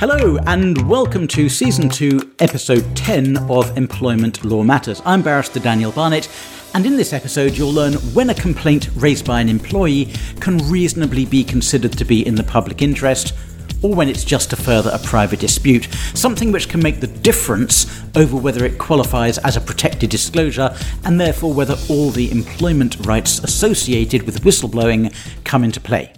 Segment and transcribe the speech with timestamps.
[0.00, 5.02] Hello, and welcome to Season 2, Episode 10 of Employment Law Matters.
[5.04, 6.28] I'm Barrister Daniel Barnett,
[6.72, 11.26] and in this episode, you'll learn when a complaint raised by an employee can reasonably
[11.26, 13.34] be considered to be in the public interest,
[13.82, 18.00] or when it's just to further a private dispute, something which can make the difference
[18.14, 20.72] over whether it qualifies as a protected disclosure,
[21.06, 25.12] and therefore whether all the employment rights associated with whistleblowing
[25.42, 26.12] come into play.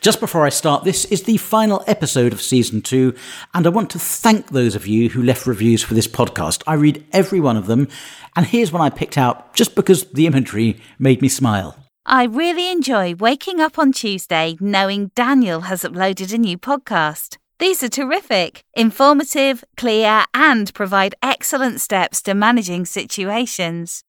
[0.00, 3.14] Just before I start, this is the final episode of season two,
[3.52, 6.62] and I want to thank those of you who left reviews for this podcast.
[6.66, 7.88] I read every one of them,
[8.36, 11.76] and here's one I picked out just because the imagery made me smile.
[12.06, 17.38] I really enjoy waking up on Tuesday knowing Daniel has uploaded a new podcast.
[17.58, 24.02] These are terrific, informative, clear, and provide excellent steps to managing situations.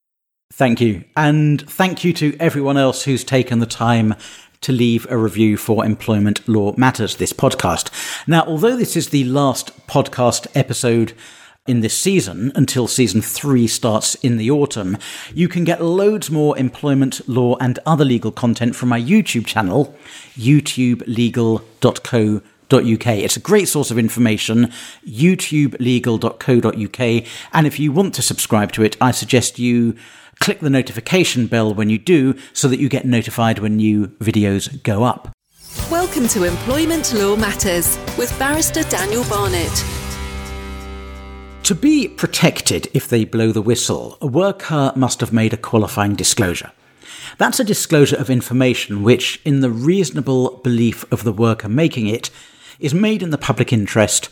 [0.52, 1.04] Thank you.
[1.16, 4.14] And thank you to everyone else who's taken the time
[4.62, 7.90] to leave a review for Employment Law Matters, this podcast.
[8.26, 11.12] Now, although this is the last podcast episode
[11.66, 14.98] in this season until season three starts in the autumn,
[15.34, 19.94] you can get loads more employment law and other legal content from my YouTube channel,
[20.36, 22.42] youtubelegal.co.uk.
[22.68, 24.72] It's a great source of information,
[25.06, 27.26] youtubelegal.co.uk.
[27.52, 29.94] And if you want to subscribe to it, I suggest you
[30.40, 34.82] click the notification bell when you do so that you get notified when new videos
[34.82, 35.30] go up.
[35.90, 39.84] Welcome to Employment Law Matters with Barrister Daniel Barnett.
[41.64, 46.14] To be protected if they blow the whistle, a worker must have made a qualifying
[46.14, 46.72] disclosure.
[47.38, 52.30] That's a disclosure of information which, in the reasonable belief of the worker making it,
[52.78, 54.28] is made in the public interest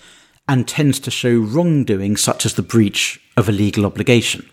[0.49, 4.49] and tends to show wrongdoing such as the breach of a legal obligation.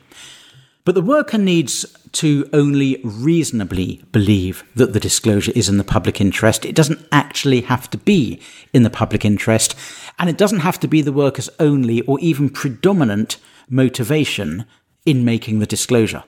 [0.83, 6.19] But the worker needs to only reasonably believe that the disclosure is in the public
[6.19, 6.65] interest.
[6.65, 8.41] It doesn't actually have to be
[8.73, 9.75] in the public interest,
[10.17, 13.37] and it doesn't have to be the worker's only or even predominant
[13.69, 14.65] motivation
[15.05, 16.23] in making the disclosure.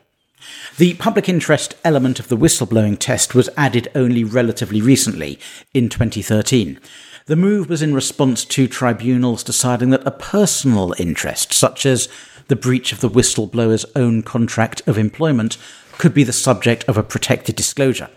[0.77, 5.39] The public interest element of the whistleblowing test was added only relatively recently,
[5.73, 6.79] in 2013.
[7.25, 12.09] The move was in response to tribunals deciding that a personal interest, such as
[12.50, 15.57] the breach of the whistleblower's own contract of employment
[15.97, 18.09] could be the subject of a protected disclosure.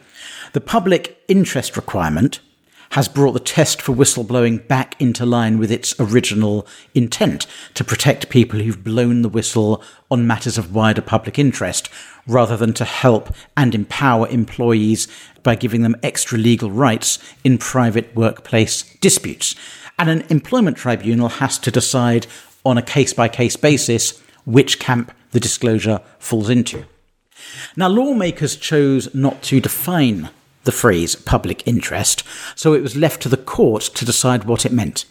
[0.55, 2.41] The public interest requirement
[2.91, 8.29] has brought the test for whistleblowing back into line with its original intent to protect
[8.29, 11.89] people who've blown the whistle on matters of wider public interest,
[12.27, 15.09] rather than to help and empower employees
[15.43, 19.55] by giving them extra legal rights in private workplace disputes.
[19.99, 22.27] And an employment tribunal has to decide
[22.65, 26.85] on a case by case basis which camp the disclosure falls into.
[27.77, 30.31] Now, lawmakers chose not to define
[30.67, 32.23] the phrase public interest,
[32.55, 35.07] so it was left to the court to decide what it meant.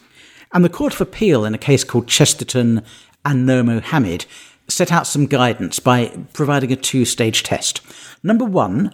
[0.54, 2.84] And the Court of Appeal, in a case called Chesterton
[3.26, 4.26] and Nurmohamed,
[4.68, 7.82] set out some guidance by providing a two stage test.
[8.24, 8.94] Number one,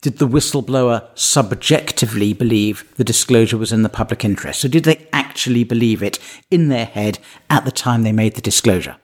[0.00, 4.60] did the whistleblower subjectively believe the disclosure was in the public interest?
[4.60, 6.18] So, did they actually believe it
[6.50, 7.18] in their head
[7.50, 8.96] at the time they made the disclosure?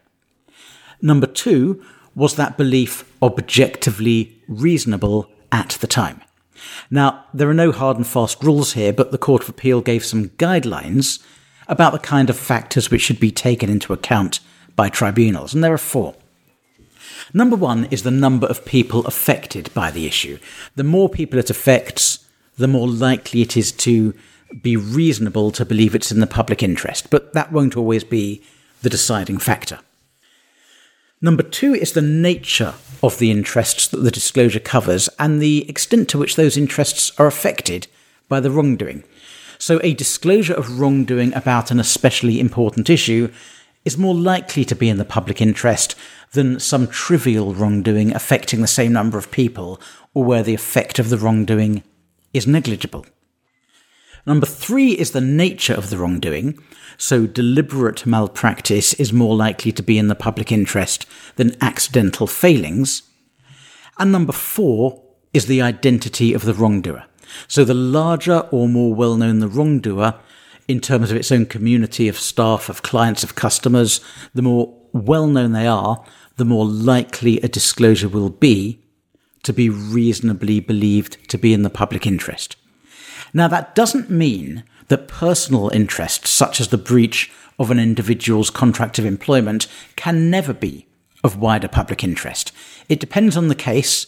[1.02, 6.22] Number two, was that belief objectively reasonable at the time?
[6.90, 10.04] Now, there are no hard and fast rules here, but the Court of Appeal gave
[10.04, 11.22] some guidelines
[11.68, 14.40] about the kind of factors which should be taken into account
[14.76, 16.14] by tribunals, and there are four.
[17.32, 20.38] Number one is the number of people affected by the issue.
[20.76, 22.26] The more people it affects,
[22.58, 24.14] the more likely it is to
[24.62, 28.42] be reasonable to believe it's in the public interest, but that won't always be
[28.82, 29.78] the deciding factor.
[31.24, 36.10] Number two is the nature of the interests that the disclosure covers and the extent
[36.10, 37.86] to which those interests are affected
[38.28, 39.04] by the wrongdoing.
[39.56, 43.32] So, a disclosure of wrongdoing about an especially important issue
[43.86, 45.94] is more likely to be in the public interest
[46.32, 49.80] than some trivial wrongdoing affecting the same number of people
[50.12, 51.82] or where the effect of the wrongdoing
[52.34, 53.06] is negligible.
[54.26, 56.58] Number three is the nature of the wrongdoing.
[56.96, 61.06] So deliberate malpractice is more likely to be in the public interest
[61.36, 63.02] than accidental failings.
[63.98, 67.04] And number four is the identity of the wrongdoer.
[67.48, 70.14] So the larger or more well known the wrongdoer,
[70.66, 74.00] in terms of its own community of staff, of clients, of customers,
[74.32, 76.02] the more well known they are,
[76.36, 78.80] the more likely a disclosure will be
[79.42, 82.56] to be reasonably believed to be in the public interest.
[83.34, 88.98] Now, that doesn't mean that personal interests, such as the breach of an individual's contract
[88.98, 89.66] of employment,
[89.96, 90.86] can never be
[91.24, 92.52] of wider public interest.
[92.88, 94.06] It depends on the case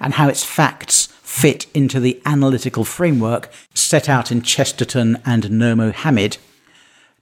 [0.00, 6.38] and how its facts fit into the analytical framework set out in Chesterton and Nurmohamed,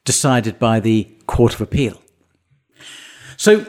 [0.05, 2.01] decided by the Court of Appeal.
[3.37, 3.65] So,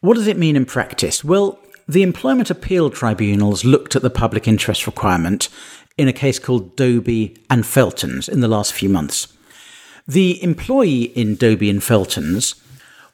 [0.00, 1.24] what does it mean in practice?
[1.24, 1.58] Well,
[1.88, 5.48] the Employment Appeal Tribunals looked at the public interest requirement
[5.98, 9.28] in a case called Dobbie and Feltons in the last few months.
[10.06, 12.54] The employee in Dobbie and Feltons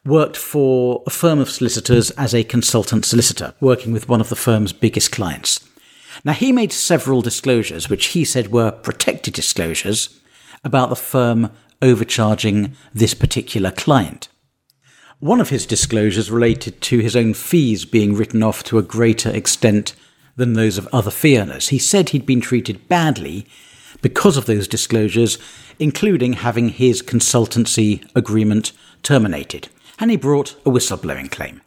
[0.04, 4.36] worked for a firm of solicitors as a consultant solicitor, working with one of the
[4.36, 5.66] firm's biggest clients.
[6.24, 10.20] Now, he made several disclosures, which he said were protected disclosures,
[10.62, 11.50] about the firm
[11.82, 14.28] overcharging this particular client.
[15.20, 19.30] One of his disclosures related to his own fees being written off to a greater
[19.30, 19.94] extent
[20.36, 21.68] than those of other fee earners.
[21.68, 23.46] He said he'd been treated badly
[24.02, 25.38] because of those disclosures,
[25.78, 28.72] including having his consultancy agreement
[29.02, 31.60] terminated and he brought a whistleblowing claim.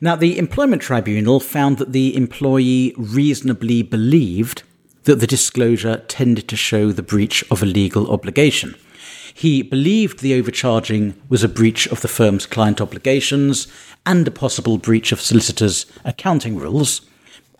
[0.00, 4.62] Now, the Employment Tribunal found that the employee reasonably believed
[5.04, 8.76] that the disclosure tended to show the breach of a legal obligation.
[9.34, 13.66] He believed the overcharging was a breach of the firm's client obligations
[14.04, 17.00] and a possible breach of solicitors' accounting rules.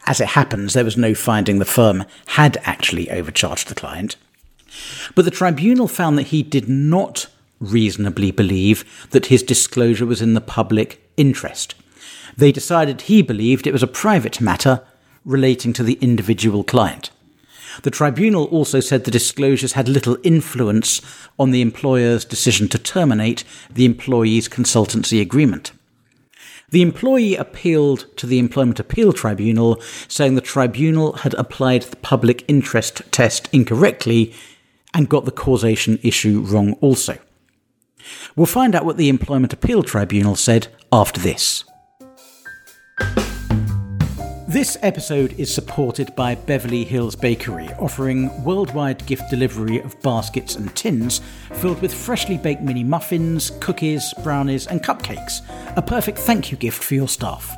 [0.08, 4.16] As it happens, there was no finding the firm had actually overcharged the client.
[5.14, 7.26] But the tribunal found that he did not
[7.60, 11.75] reasonably believe that his disclosure was in the public interest.
[12.34, 14.81] They decided he believed it was a private matter
[15.26, 17.10] relating to the individual client.
[17.82, 21.02] The tribunal also said the disclosures had little influence
[21.38, 25.72] on the employer's decision to terminate the employee's consultancy agreement.
[26.70, 32.44] The employee appealed to the Employment Appeal Tribunal, saying the tribunal had applied the public
[32.47, 34.35] interest test incorrectly
[34.93, 37.19] and got the causation issue wrong also.
[38.37, 41.65] We'll find out what the Employment Appeal Tribunal said after this.
[44.49, 50.75] This episode is supported by Beverly Hills Bakery, offering worldwide gift delivery of baskets and
[50.75, 51.21] tins
[51.56, 55.43] filled with freshly baked mini muffins, cookies, brownies, and cupcakes.
[55.77, 57.55] A perfect thank you gift for your staff.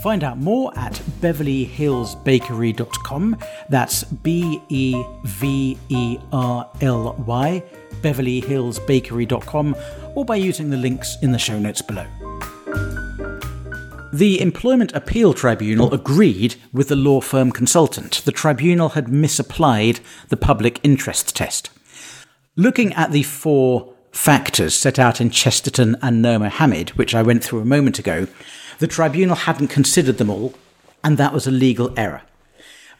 [0.00, 3.36] Find out more at beverlyhillsbakery.com.
[3.68, 7.64] That's B E V E R L Y,
[8.00, 9.76] beverlyhillsbakery.com,
[10.14, 12.06] or by using the links in the show notes below.
[14.14, 18.20] The Employment Appeal Tribunal agreed with the law firm consultant.
[18.26, 21.70] The tribunal had misapplied the public interest test.
[22.54, 27.60] Looking at the four factors set out in Chesterton and Nurmohamed, which I went through
[27.60, 28.26] a moment ago,
[28.80, 30.52] the tribunal hadn't considered them all,
[31.02, 32.20] and that was a legal error.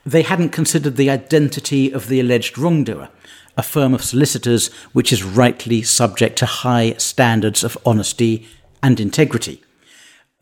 [0.06, 3.10] They hadn't considered the identity of the alleged wrongdoer,
[3.54, 8.48] a firm of solicitors which is rightly subject to high standards of honesty
[8.82, 9.62] and integrity.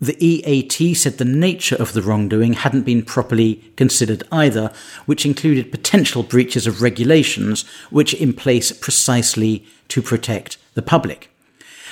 [0.00, 4.72] The EAT said the nature of the wrongdoing hadn't been properly considered either,
[5.04, 11.30] which included potential breaches of regulations which in place precisely to protect the public.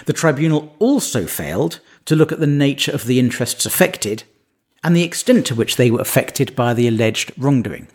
[0.06, 4.22] The tribunal also failed to look at the nature of the interests affected
[4.82, 7.88] and the extent to which they were affected by the alleged wrongdoing.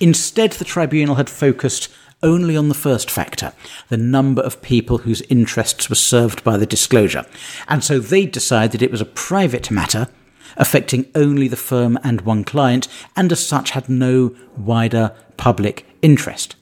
[0.00, 1.92] Instead, the tribunal had focused
[2.22, 3.52] only on the first factor,
[3.88, 7.24] the number of people whose interests were served by the disclosure,
[7.68, 10.08] and so they decided it was a private matter
[10.56, 16.56] affecting only the firm and one client, and as such had no wider public interest.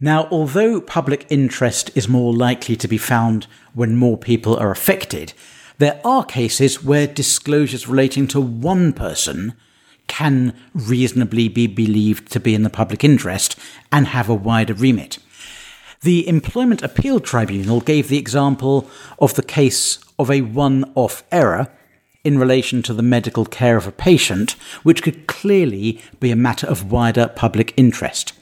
[0.00, 5.32] Now, although public interest is more likely to be found when more people are affected,
[5.78, 9.54] there are cases where disclosures relating to one person
[10.06, 13.58] can reasonably be believed to be in the public interest
[13.90, 15.18] and have a wider remit.
[16.02, 21.68] The Employment Appeal Tribunal gave the example of the case of a one off error
[22.22, 26.66] in relation to the medical care of a patient, which could clearly be a matter
[26.66, 28.32] of wider public interest.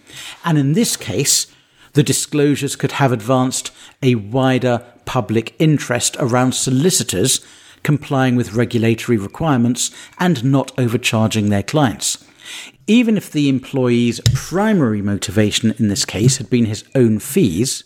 [0.45, 1.47] And in this case,
[1.93, 3.71] the disclosures could have advanced
[4.03, 7.45] a wider public interest around solicitors
[7.85, 12.27] complying with regulatory requirements and not overcharging their clients.
[12.89, 17.85] Even if the employee's primary motivation in this case had been his own fees,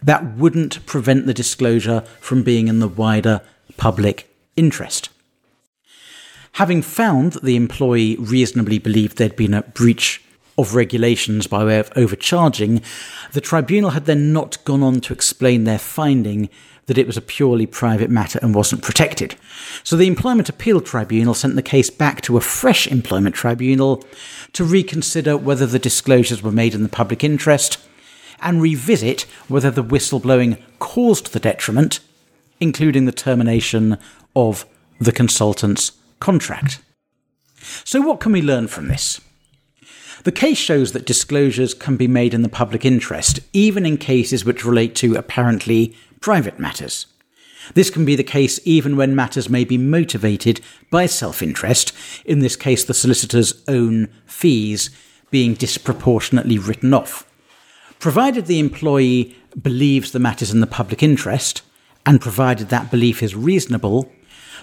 [0.00, 3.40] that wouldn't prevent the disclosure from being in the wider
[3.76, 5.08] public interest.
[6.52, 10.22] Having found that the employee reasonably believed there'd been a breach
[10.56, 12.82] of regulations by way of overcharging,
[13.32, 16.48] the tribunal had then not gone on to explain their finding
[16.88, 19.36] that it was a purely private matter and wasn't protected.
[19.84, 24.04] So the Employment Appeal Tribunal sent the case back to a fresh employment tribunal
[24.54, 27.78] to reconsider whether the disclosures were made in the public interest
[28.40, 32.00] and revisit whether the whistleblowing caused the detriment,
[32.58, 33.98] including the termination
[34.34, 34.64] of
[34.98, 36.80] the consultant's contract.
[37.84, 39.20] So, what can we learn from this?
[40.24, 44.44] The case shows that disclosures can be made in the public interest, even in cases
[44.44, 47.06] which relate to apparently private matters.
[47.74, 50.60] This can be the case even when matters may be motivated
[50.90, 51.92] by self interest,
[52.24, 54.90] in this case, the solicitor's own fees
[55.30, 57.30] being disproportionately written off.
[57.98, 61.62] Provided the employee believes the matters in the public interest,
[62.06, 64.10] and provided that belief is reasonable,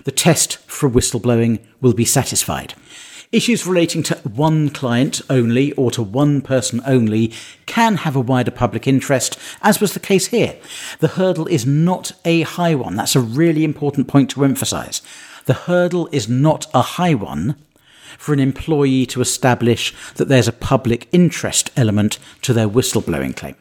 [0.04, 2.74] the test for whistleblowing will be satisfied.
[3.36, 7.34] Issues relating to one client only or to one person only
[7.66, 10.56] can have a wider public interest, as was the case here.
[11.00, 12.96] The hurdle is not a high one.
[12.96, 15.02] That's a really important point to emphasise.
[15.48, 17.58] The hurdle is not a high one
[18.18, 23.58] for an employee to establish that there's a public interest element to their whistleblowing claim.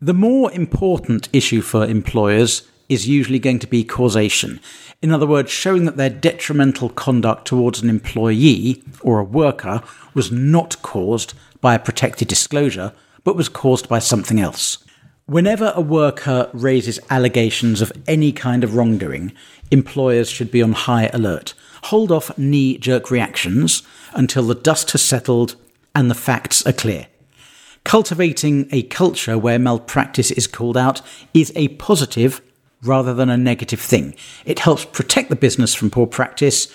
[0.00, 4.60] The more important issue for employers is usually going to be causation.
[5.02, 9.82] In other words, showing that their detrimental conduct towards an employee or a worker
[10.14, 12.92] was not caused by a protected disclosure,
[13.24, 14.78] but was caused by something else.
[15.26, 19.32] Whenever a worker raises allegations of any kind of wrongdoing,
[19.70, 21.52] employers should be on high alert.
[21.84, 23.82] Hold off knee jerk reactions
[24.14, 25.54] until the dust has settled
[25.94, 27.08] and the facts are clear.
[27.84, 31.02] Cultivating a culture where malpractice is called out
[31.34, 32.40] is a positive
[32.82, 34.14] rather than a negative thing.
[34.44, 36.68] It helps protect the business from poor practice,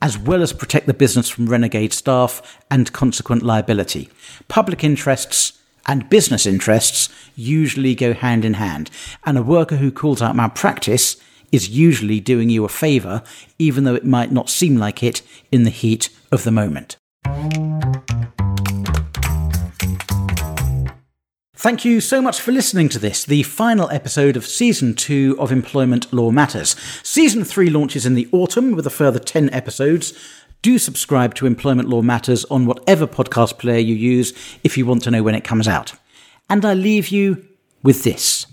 [0.00, 4.08] as well as protect the business from renegade staff and consequent liability.
[4.48, 8.90] Public interests and business interests usually go hand in hand,
[9.24, 11.16] and a worker who calls out malpractice
[11.50, 13.22] is usually doing you a favour,
[13.58, 16.96] even though it might not seem like it in the heat of the moment.
[21.62, 25.52] Thank you so much for listening to this, the final episode of Season 2 of
[25.52, 26.74] Employment Law Matters.
[27.04, 30.12] Season 3 launches in the autumn with a further 10 episodes.
[30.62, 34.32] Do subscribe to Employment Law Matters on whatever podcast player you use
[34.64, 35.92] if you want to know when it comes out.
[36.50, 37.46] And I leave you
[37.80, 38.48] with this.